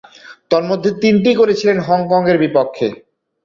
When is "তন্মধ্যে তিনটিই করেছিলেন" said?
0.51-1.77